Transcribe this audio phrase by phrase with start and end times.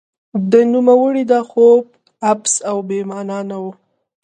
[0.51, 1.83] د نوموړي دا خوب
[2.29, 3.65] عبث او بې مانا نه و.